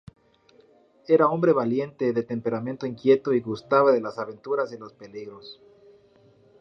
[1.07, 5.61] Era hombre valiente, de temperamento inquieto y gustaba de las aventuras y los peligros.